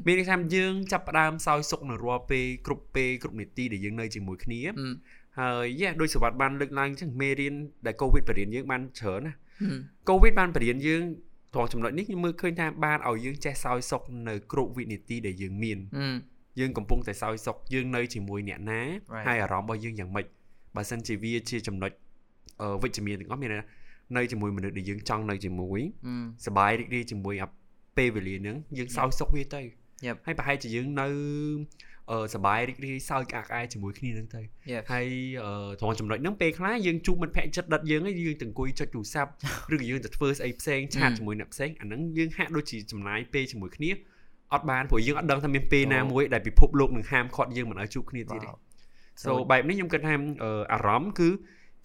[0.06, 4.60] មានន័យថាយើងចាប់ផ្ដើមសោយសុខនៅរាល់ពេលគ្រប់ពេលគ្រប់នាទីដែលយើងនៅជាមួយគ្នា
[5.40, 7.54] ហើយយ៉ាដូចសវត្តបានលើកឡើងអញ្ចឹងមេរៀន
[7.86, 9.32] ដែលកូវីដបរៀនយើងបានច្រើនណា
[10.08, 11.02] កូវីដបានបរៀនយើង
[11.54, 15.78] ត្រង់ចំណុចនេះខ្ញុំមើលឃើញថាបានឲ្យយើងចេះសោយសុខនៅគ្រប់វិនាទីដែលយើងមាន
[16.59, 18.81] យើងកំពុងតែសោយសុខយើងនៅជាមួយអ្នកណា
[19.27, 20.25] ហើយអារម្មណ៍របស់យើងយ៉ាងម៉េច
[20.75, 21.91] បើសិនជាវាជាចំណុច
[22.81, 23.51] វិជ្ជមានទាំងអស់មាន
[24.17, 25.79] នៅជាមួយមនុស្សដែលយើងចង់នៅជាមួយ
[26.47, 27.47] សบายរីករាយជាមួយអា
[27.97, 29.61] ពេលវេលាហ្នឹងយើងសោយសុខវាទៅ
[30.25, 31.07] ហើយប្រហែលជាយើងនៅ
[32.11, 34.41] អឺសបាយរីករាយសើចក្អាកក្អាយជាមួយគ្នាហ្នឹងទៅ
[34.91, 35.07] ហើយ
[35.79, 39.31] ត្រង់ចំណុចហ្នឹងពេលខ្លះយើងជួបមិត្តភ័ក្តិចិត្តដិតយើងយើងទៅអង្គុយចុចទូរស័ព្ទ
[39.73, 43.91] ឬក៏យើងទៅធ្វើស្អីផ្សេងឆាតជាមួយអ្នកផ្សេងអាហ្នឹងយើងហាក់ដូចជាចំណាយពេលជាមួយគ្នា
[44.53, 48.49] អត់បានព្រោះយើងអត់ដឹងថាមានពេលណាមួយដែលពិភពលោកនឹងហាមឃាត់យើងមិនឲ្យជួបគ្នាទៀតទេ
[49.23, 50.15] so បែបនេះខ្ញុំគិតថា
[50.73, 51.29] អារម្មណ៍គឺ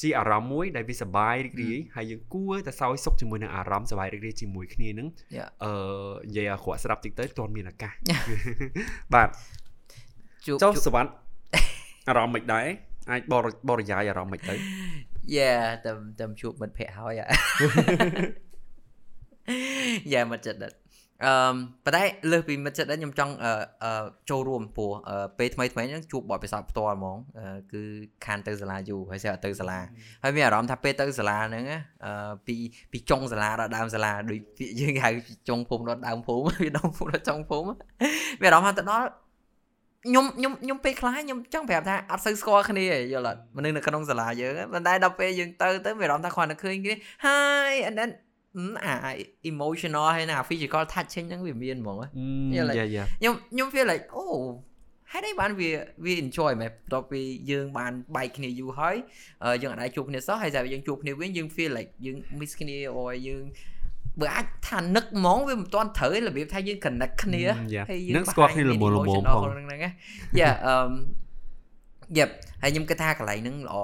[0.02, 5.08] ជាអារម្មណ៍មួយដែលវាសบายរីករាយហើយយើងគួរតែសោយសុខជាមួយនឹងអារម្មណ៍សบายរីករាយជាមួយគ្នានឹង
[5.64, 5.72] អឺ
[6.28, 7.92] និយាយអាក្រក់ស្រាប់តិចទៅទាន់មានឱកាស
[9.14, 9.28] បាទ
[10.62, 11.10] ចុះសវណ្ណ
[12.08, 12.66] អារម្មណ៍មិនដែរ
[13.10, 14.54] អាចបរិបរិយាយអារម្មណ៍មិនទៅ
[15.36, 15.90] យ៉ាតែ
[16.20, 17.20] តែជួបមិត្តភ័ក្តិហើយ
[20.12, 20.60] យ៉ាមកចិត្ត
[21.27, 21.35] អឺ
[21.85, 23.33] ប៉ុន្តែលើសពីមិត្តចិត្តដែរខ្ញុំចង់
[23.83, 24.91] អឺចូលរួមព្រោះ
[25.37, 27.17] ពេលថ្មីថ្មីហ្នឹងជួបបទពិសោធន៍ផ្ទាល់ហ្មង
[27.73, 27.81] គឺ
[28.25, 29.79] ខានទៅសាលាយូរហើយស្អាតទៅសាលា
[30.23, 31.63] ហើយមានអារម្មណ៍ថាពេលទៅសាលាហ្នឹង
[32.05, 32.55] អឺពី
[32.91, 35.09] ពីចុងសាលាដល់ដើមសាលាដូចពាក្យយើងហៅ
[35.49, 37.73] ចុងភូមិដល់ដើមភូមិពីដើមភូមិដល់ចុងភូមិ
[38.41, 39.07] មានអារម្មណ៍ថាទៅដល់
[40.07, 42.83] ខ្ញុំខ្ញុំខ្ញុំពេលខ្លះខ្ញុំចង់ប្រាប់ថាអត់សូវស្គាល់គ្នា
[43.13, 48.11] យល់អត់មនុស្សនៅក្នុងសាលាយើងប៉ុន្តែដល់ពេលយើងទៅទៅមានអារម្មណ៍ថាគ្រាន់តែឃើញគ្នា Hi and then
[48.85, 48.93] អា
[49.51, 51.97] emotional ហើយណា physical touching ហ្នឹងវាមានហ្មង
[52.55, 54.25] យល់ខ្ញុំខ្ញុំ feel like អូ
[55.11, 55.69] ហេតុអីបានវា
[56.05, 58.95] វា enjoy មែនបន្ទាប់ពីយើងបានបែកគ្នាយូរហើយ
[59.63, 63.43] យើងអាចជួបគ្នាសោះហើយតែយើងជួបគ្នាវិញយើង feel like យើង miss គ្នាអូយើង
[64.21, 67.43] បើអាចថានឹកហ្មងវាមិនទាន់ត្រូវរបៀបថាយើង connect គ្នា
[67.89, 69.77] ហើយយើងនឹកស្គាល់គ្នាល្មមល្មមផងហ្នឹងណា
[70.39, 70.75] យ៉ាអឺ
[72.17, 72.25] យេ
[72.61, 73.77] ហើយខ្ញុំគិតថាកន្លែងហ្នឹងល្អ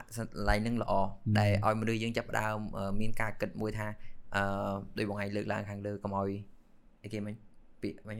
[0.00, 0.92] កន្លែងហ្នឹងល្អ
[1.38, 2.58] ដែលឲ្យមនុស្សយើងចាប់ដើម
[3.00, 3.86] មានការគិតមួយថា
[4.36, 4.42] អឺ
[4.98, 6.30] ដោយបងឯងលើកឡើងខាងលើកុំឲ្យ
[7.02, 7.34] អីគេមិញ
[7.82, 8.16] ពាក្យមិញ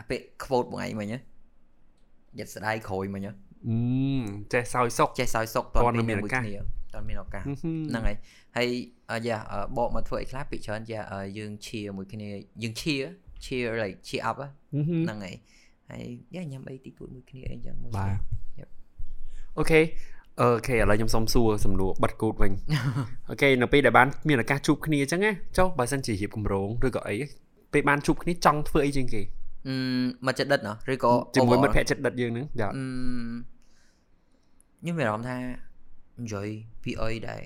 [0.00, 1.14] អាពាក្យ quote បងឯងមិញ
[2.38, 3.32] យិតស្ដាយក្រោយមិញអឺ
[4.52, 6.42] ចេះសោយសុកចេះសោយសុកតើមានឱកាស
[6.94, 8.16] តើមានឱកាសហ្នឹងហើយ
[8.56, 8.68] ហើយ
[9.28, 9.38] យ៉ា
[9.76, 11.00] បកមកធ្វើអីខ្លះពីច្រើនយ៉ា
[11.38, 12.28] យើងឈៀមួយគ្នា
[12.62, 12.94] យើងឈៀ
[13.44, 15.36] cheer like cheer up ហ្នឹងហើយ
[15.90, 18.16] ហើយយ៉ាញ៉ាំអីទីទួតមួយគ្នាអីចឹងបាទ
[19.58, 22.52] OK OK ឥឡូវខ្ញុំសុំសួរសំណួរបិទគូតវិញ
[23.30, 27.16] OK នៅពេលដែលបានមានឱកាសជួបគ្នាអញ្ចឹងណាចុះបើសិនជារៀបកម្រងឬក៏អី
[27.72, 29.22] ពេលបានជួបគ្នាចង់ធ្វើអីជាងគេ
[29.68, 29.74] អឺ
[30.26, 35.36] មកចិត្តដិតណោះឬក៏ជាមួយមិត្តភក្តិចិត្តដិតយើងហ្នឹងយ៉ាខ្ញុំមានអារម្មណ៍ថា
[36.20, 36.48] និយាយ
[36.82, 37.42] ពីអីដែល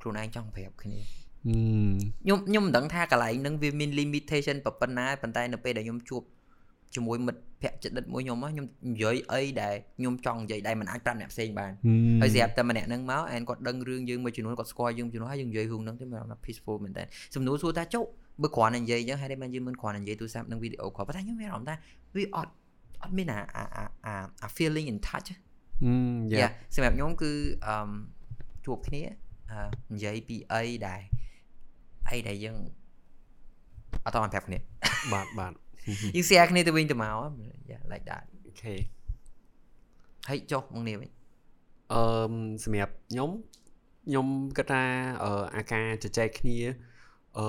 [0.00, 0.98] ខ្លួនឯងចង់ប្រាប់គ្នា
[1.42, 6.22] ខ្ញុំខ្ញុំមិនដឹងថាកន្លែងហ្នឹងវាមាន limitation ប៉ុណ្ណាប៉ុន្តែនៅពេលដែលខ្ញុំជួប
[6.96, 11.72] ជាមួយមិត្តភក្តិចិត្តដិតមួយខ្ញុំខ្ញុំនិយាយអីដែលខ្ញុំចង់និយាយដែលមិនអាចប្រាប់អ្នកផ្សេងបាន
[12.20, 17.02] ហើយស្រាប់តែម្នាក់ហ្នឹងមកអែនគាត់ដឹងរឿងយើងមួយចំនួនគាត់ស្គាល់យើងចំនួនហើយយើងនិយាយរឿងហ្នឹងទៅមានអារម្មណ៍ peaceful មែនតើ
[17.34, 18.04] សំណួរសួរថាចុះ
[18.42, 21.76] បើគ្រាន់តែនិយាយអញ្ចឹងហើយតែមិនយើងមិនគ្រាន់តែនិយាយទូរស័ព្ទនិងវីដេអូខលប៉ុន្តែខ្ញុំមានអារម្មណ៍ថា
[22.16, 22.52] វាអត់
[23.02, 23.64] អត់មានអាអា
[24.42, 25.28] អា feeling in touch
[25.84, 27.30] អឺយ៉ាសម្រាប់ខ្ញុំគឺ
[27.66, 27.90] អឺ
[28.66, 29.02] ជួបគ្នា
[29.94, 31.00] និយាយពីអីដែល
[32.10, 32.56] អីដែលយើង
[34.04, 34.58] អត់តប្រាប់គ្នា
[35.12, 35.52] បាទបាទ
[36.14, 37.16] យើង share គ្នាទៅវិញទៅមក
[37.70, 38.74] yeah like that អូខេ
[40.28, 41.10] ហើយចុះមកនេះវិញ
[41.92, 42.02] អឺ
[42.64, 43.30] សម្រាប់ខ្ញុំ
[44.06, 44.82] ខ្ញុំគិតថា
[45.56, 46.58] អាការជជែកគ្នា
[47.38, 47.46] អឺ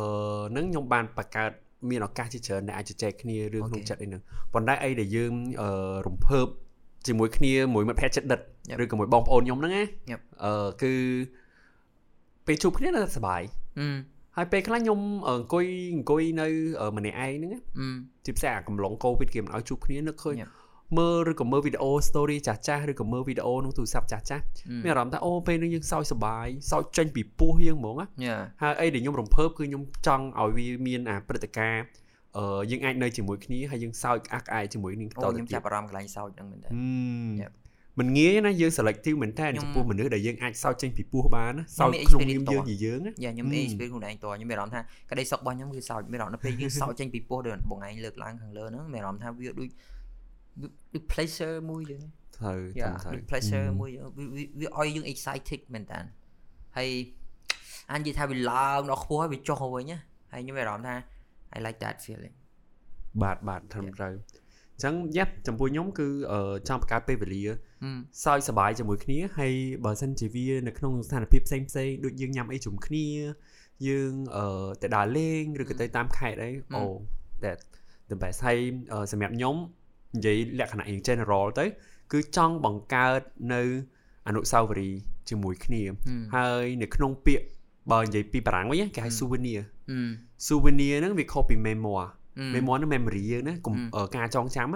[0.55, 1.51] នឹងខ្ញុំបានបង្កើត
[1.89, 4.21] មានឱកាសជាច្រើនដែលអាចជជែកគ្នារឿងក្នុងចិត្តអីហ្នឹង
[4.53, 5.69] ប៉ុន្តែអីដែលយើងអឺ
[6.07, 6.47] រំភើប
[7.07, 8.39] ជាមួយគ្នាមួយមិត្តភក្តិចិត្តដិត
[8.83, 9.83] ឬក៏មួយបងប្អូនខ្ញុំហ្នឹងណា
[10.43, 10.93] អឺគឺ
[12.45, 13.41] ពេលជួបគ្នានៅសប្បាយ
[14.37, 16.47] ហើយពេលខ្លះខ្ញុំអង្គុយអង្គុយនៅ
[16.97, 17.53] ម្នាក់ឯងហ្នឹង
[18.25, 20.35] ជាពិសេសអាកំឡុងកូវីដគេមិនឲ្យជួបគ្នានឹកឃើញ
[20.97, 24.43] មើលឬក៏មើលវីដេអូ story ចាស់ចាស់ឬក៏មើលវីដេអូក្នុងទូរស័ព្ទចាស់ចាស់
[24.83, 28.07] មានអារម្មណ៍ថាអូពេលនេះយើងសោយសបាយសោយចេញពីពោះយើងហ្មងណា
[28.61, 31.83] ហើយអីដែលខ្ញុំរំភើបគឺខ្ញុំចង់ឲ្យវាមានអាព្រឹត្តិការណ៍
[32.37, 36.69] អឺយើងអាចនៅជាមួយគ្នាហើយយើងសើចក្អាក់ក្អាយជាមួយនឹងតទៅខ្ញុំចាប់អារម្មណ៍កន្លែងសើចហ្នឹងមែនតើ
[37.99, 49.69] មិនងាយណាយើង selective មែនតើចំពោះមនុស្សដែលយើងអាចសើចចេញពីពោះបានសើចក្នុងនាមយើងជាយើងយ៉ាខ្ញុំ experience ខ្លួនឯងតខ្ញុំមានអារម្មណ៍ថាក្តីសុខរបស់ខ្ញុំគឺសើចមានអារម្មណ៍ថាពេលយើងសើចចេញពីពោះដូចបងឯងលើកឡើងខាងលើហ្នឹងមានអារម្មណ៍ថាវាដូច
[50.93, 52.01] ដូច pleasure មួយចឹង
[52.37, 53.89] ត្រូវចាំត្រូវ pleasure មួយ
[54.59, 55.99] វាឲ្យយើង excited មែនតើ
[56.77, 56.89] ហើយ
[57.91, 59.93] អញនិយាយថាវាឡើងដល់ខ្ពស់ហើយវាចុះទៅវិញ
[60.31, 60.95] ហើយខ្ញុំមានអារម្មណ៍ថា
[61.55, 62.35] I like that feeling
[63.21, 64.13] បាទបាទត្រឹមត្រូវ
[64.73, 66.07] អញ្ចឹងយ៉ាចំពោះខ្ញុំគឺ
[66.67, 67.43] ចង់បង្កើតពេលវេលា
[68.23, 69.53] សើចសប្បាយជាមួយគ្នាហើយ
[69.85, 73.07] បើសិនជាវានៅក្នុងស្ថានភាពផ្សេងផ្សេងដូចយើងញ៉ាំអីជុំគ្នា
[73.87, 74.11] យើង
[74.81, 76.83] ទៅដើរលេងឬក៏ទៅតាមខេត្តអីអូ
[77.43, 77.57] that
[78.09, 78.59] the best ហើយ
[79.11, 79.55] សម្រាប់ខ្ញុំ
[80.15, 81.65] និយាយលក្ខណៈយ៉ាង general ទៅ
[82.11, 83.21] គឺចង់បង្កើត
[83.53, 83.61] នៅ
[84.27, 85.83] អនុស្សាវរីយ៍ជាមួយគ្នា
[86.35, 87.45] ហើយនៅក្នុងពាក្យ
[87.91, 89.61] បើនិយាយពីបារាំងវិញគេហៅ souvenir
[90.47, 92.05] souvenir ហ្នឹងវាខុសពី memoir
[92.53, 93.53] memoir នឹង memory យើងណា
[94.17, 94.67] ការចងចាំ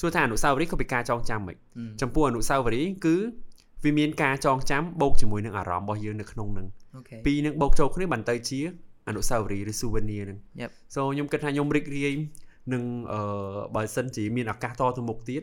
[0.00, 1.56] សួរថាអនុស្សាវរីយ៍ក៏ពីការចងចាំហ្មង
[2.00, 3.16] ចំពោះអនុស្សាវរីយ៍គឺ
[3.84, 6.66] វាមានការចងចាំបូកជាមួយនឹងអារម្មណ៍របស់យើងនៅក្នុងនឹង
[7.26, 8.60] ពីរនឹងបូកចូលគ្នាបានទៅជា
[9.08, 10.38] អនុស្សាវរីយ៍ឬ souvenir ហ្នឹង
[10.94, 12.12] so ខ្ញុំគិតថាខ្ញុំរីករាយ
[12.72, 13.20] នឹងអឺ
[13.74, 15.42] បើសិនជាមានឱកាសតទៅមុខទៀត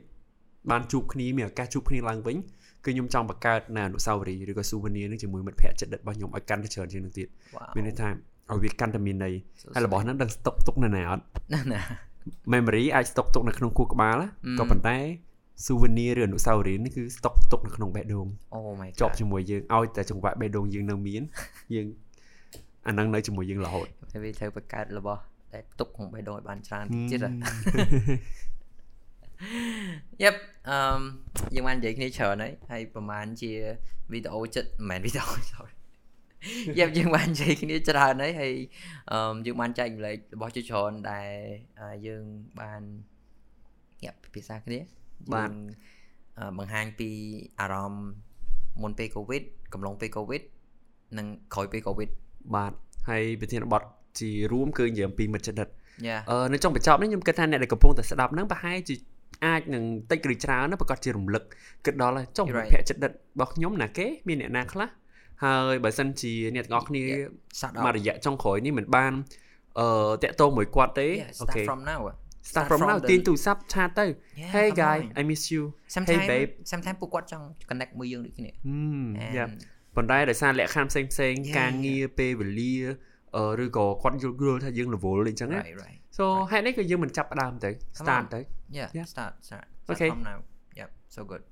[0.71, 7.27] បានជួបគ្នាមានឱកាសជួបគ្នាឡើងវិញគឺខ្ញុំចង់បង្កើតនៅអនុស្សាវរីយ៍ឬក៏ souvenir នឹងជាមួយមិត្តភ័ក្តិចិត្តដិតរបស់ខ្ញុំឲ្យកាន់តែច្រើនជាងនឹងទៀត
[7.75, 8.09] មានន័យថា
[8.51, 9.33] ឲ្យវាកាន់តែមានន័យ
[9.75, 11.23] ហើយរបស់ហ្នឹងដឹងស្តុកទុកនៅណាអត់
[11.73, 11.81] ណា
[12.53, 14.17] memory អាចស្តុកទុកនៅក្នុងខួរក្បាល
[14.59, 14.97] ក៏ប៉ុន្តែ
[15.65, 21.21] souvenir ឬអនុស្សាវរីយ៍នេះគឺស្តុកទុកនៅក្នុងបេះដូងអូ my god ជាប់ជាមួយយើងឲ្យតែចង្វាក់បេះដូងយើងនៅមាន
[21.75, 21.87] យើង
[22.87, 25.21] អាហ្នឹងនៅជាមួយយើងរហូតតែវាត្រូវបង្កើតរបស់
[25.53, 27.19] តែផ្ទុកក្នុងបេះដូងឲ្យបានច្រើនទៀត
[30.23, 30.35] យេប
[30.69, 30.77] អឺ
[31.55, 33.51] យើងបាននិយាយគ្នាច្រើនហើយហើយប្រហែលជា
[34.11, 35.73] វីដេអូចិត្តមិនមែនវីដេអូ sorry
[36.79, 38.53] យើងយើងបាននិយាយគ្នាច្រើនហើយហើយ
[39.11, 41.29] អឺយើងបានចែកម្លែករបស់ជាច្រើនដែល
[42.07, 42.23] យើង
[42.59, 42.81] បាន
[44.03, 44.79] ញាក់ភាសាគ្នា
[45.33, 45.51] បាន
[46.57, 47.09] បង្ហាញពី
[47.59, 48.07] អារម្មណ៍
[48.81, 50.41] មុនពេលកូវីដកំឡុងពេលកូវីដ
[51.17, 52.09] និងក្រោយពេលកូវីដ
[52.55, 52.73] បាទ
[53.09, 53.83] ហើយប្រធានបទ
[54.19, 55.71] ជារួមគឺនិយាយអំពីមិត្តចិត្ត
[56.31, 58.95] អឺនៅចុងបញ្ចប់នេះខ្ញុំគិតថាអ្នកដែលកំពុងតែស្ដាប់ហ្នឹងប្រហែលជា
[59.45, 61.43] អាចនឹងតិចឬច្រើនប្រកាសជារំលឹក
[61.85, 63.07] គិតដល់ចុងភ័ក្រចិត្តរ
[63.39, 64.87] បស់ខ្ញុំណាគេមានអ្នកណាខ្លះ
[65.44, 67.04] ហើយបើសិនជាអ្នកទាំងអស់គ្នា
[67.84, 69.12] មករយៈចុងក្រោយនេះមិនបាន
[69.78, 69.86] អឺ
[70.22, 71.08] តាក់ទងមួយគាត់ទេ
[71.40, 72.00] អូខេ from now
[72.50, 75.18] start from now ទាញទូរស័ព្ទឆាតទៅ Yeah, hey come guy on.
[75.20, 75.62] I miss you
[75.94, 76.50] sometimes babe.
[76.72, 78.56] sometimes ពួកគាត់ចង់ connect មួយយើងដូចគ្នា ហឹ
[79.04, 79.46] ម And- យ៉ា
[79.96, 82.74] ប៉ុន្តែដោយសារលក្ខខណ្ឌផ្សេងផ្សេងៗ Yeah, ការងារពេលវេលា
[83.36, 87.70] អឺឬក៏គាត់យល់យល់ថាយើងរវល់អីចឹងណា right right so ហេតុនេះគឺយើងមិនចាប់ផ្ដើមទៅ
[88.00, 88.24] start on.
[88.34, 88.40] ទៅ
[88.78, 89.06] yeah Yeah.
[89.12, 90.10] start start Okay.
[90.12, 90.38] from now
[90.80, 91.42] yep so good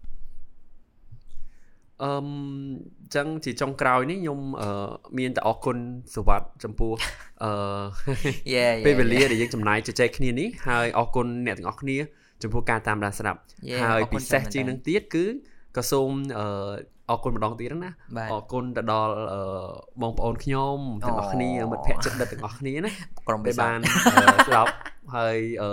[2.04, 2.28] អឺម
[3.16, 4.70] ចឹងជាចុងក្រោយនេះខ្ញុំអឺ
[5.18, 5.78] មានតែអរគុណ
[6.16, 6.92] សវត្តចំពោះ
[7.44, 7.52] អឺ
[8.54, 9.30] yeah ពេលវេ yeah, លា yeah.
[9.32, 11.98] ដែលយើងចំណាយជជែកគ្នានេះហើយអរគុណអ្នកទាំងអស់គ្នា
[12.44, 15.26] ចំពោះការតាមដានស្ដាប់ Yeah, ហើយអរគុពិណសេសច្រើនជាងមែនតើនឹងទៀតគឺ
[15.78, 16.10] ក៏សូម
[16.40, 16.46] អឺ
[17.10, 19.42] អរគុណម្ដងទៀតណាបាទអរគុណទៅដល់អឺ
[20.02, 22.92] បងប្អូនខ្ញុំទាំងអស់គ្នាអូមិត្តភ័ក្តិចិត្តដិតទាំងអស់គ្នាណា
[23.28, 24.74] ក្រុមដែលពិសោធបានន៍អឺស្ដាប់
[25.16, 25.72] ហើយអឺ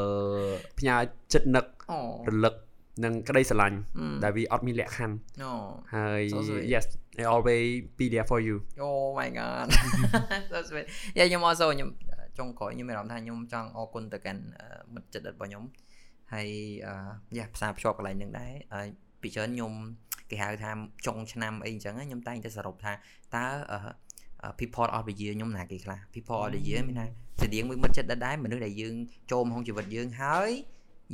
[0.78, 0.96] ផ្ញើ
[1.32, 2.54] ចិត្តនឹកអូរលឹក
[3.04, 4.14] និងក្តីស្រឡាញ់ Mm.
[4.24, 5.52] ដែលវាអត់មានលក្ខខណ្ឌអូ
[5.94, 6.64] ហើយ So sweet.
[6.72, 6.84] yes
[7.20, 7.66] I always
[7.98, 8.56] be there for you
[8.86, 9.66] Oh my god
[10.52, 10.86] so sweet
[11.18, 11.90] យ៉ាខ្ញុំ also ខ្ញុំ
[12.38, 15.64] ចុងក្រោយខ្ញុំមានអារម្មណ៍ថាខ្ញុំចង់អរគុណទៅកាន់អឺមិត្តចិត្តដិតរបស់ខ្ញុំ
[16.32, 16.48] ហើយ
[16.86, 16.94] អឺ
[17.36, 18.88] យ៉ាផ្សារភ្ជាប់កន្លែងហ្នឹងដែរហើយ
[19.22, 19.72] ពីច្រើនខ្ញុំ
[20.30, 20.70] គេហៅថា
[21.06, 22.92] ចុងឆ្នាំអីអញ្ចឹងណាខ្ញុំតែងតែសរុបថា
[23.36, 23.78] តើអឺ
[24.42, 27.06] អឺ people of the year ខ្ញុំណាគេខ្លះ people of the year មានថា
[27.42, 28.94] ស្តៀងមួយមិត្តចិត្តដិតដែរមនុស្សដែលយើង
[29.30, 30.50] ចូលមកក្នុងជីវិតយើងហើយ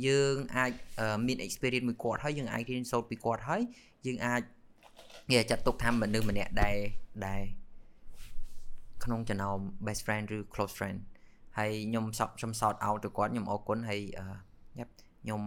[0.07, 3.61] យើងអាចអឺមាន experience មួយគាត់ហើយយើងអាចរៀនសូត្រពីគាត់ហើយ
[4.05, 4.41] យើងអាច
[5.31, 6.77] គេចាត់ទុកថាមនុស្សម្នាក់ដែល
[7.27, 7.41] ដែល
[9.03, 10.97] ក្នុងចំណោម best friend ឬ close friend
[11.57, 14.25] ហើយខ្ញុំសក់ខ្ញុំ shout out ទៅគាត់ខ្ញុំអរគុណហើយអឺ
[14.79, 14.91] យ៉ាប់
[15.23, 15.41] ខ្ញុំ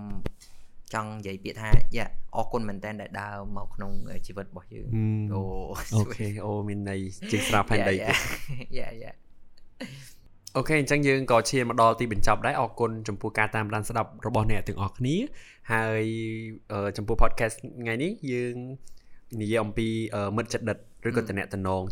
[0.95, 2.07] ចង់និយាយពាក្យថាយ៉ា
[2.37, 3.93] អរគុណមែនតើដែលដើរមកក្នុង
[4.27, 4.87] ជីវិតរបស់យើង
[5.35, 5.41] អូ
[5.95, 8.15] អូខេអូមានន័យជាងស្រាប់ផែនដីទៀត
[8.79, 9.13] យ៉ាយ៉ា
[10.57, 15.17] អូខេអញ្ចឹងយើងក៏ឈានមកដល់ទីបញ្ចប់ដែរអរគុណចំពោះការតាមដានស្ដាប់របស់អ្នកទាំងអស់គ្នា
[15.73, 16.05] ហើយ
[16.73, 18.57] អឺចំពោះ podcast ថ្ងៃនេះយើង
[19.41, 21.47] និយាយអំពីអឺមិត្តចិត្តដិតឬក៏តំណែង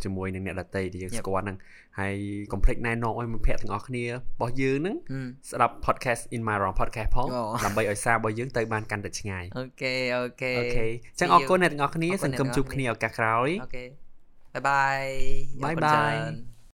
[0.05, 1.19] ជាមួយនឹងអ្នកដតីដែលយើង Yep.
[1.19, 1.57] ស្គាល់ហ្នឹង
[1.99, 2.15] ហើយ
[2.53, 11.41] កុំភ្លេចណែនាំឲ្យមិត្តភ័ក្តិទាំងអស់គ្នារបស់យើងហ្នឹងហឹមស្ដាប់ podcast in my wrong podcast ផងអូដើម្បីឲ្យសាររបស់យើងទៅបានកាន់តែឆ្ងាយអូខេអូខេអូខេអញ្ចឹង See អ you.
[11.47, 13.85] រគុណអ្នកទាំងអស់គ្នាអរគុសណង្ឃឹមអ្នកទាំងអស់ជួបគ្នាគ្នាឱកាសក្រោយអូខេ
[14.69, 15.01] បាយ
[15.65, 15.93] បាយ Bye អរគុណ bye.
[15.95, 16.56] ច្រើន